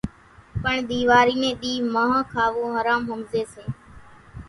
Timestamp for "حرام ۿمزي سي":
2.77-3.63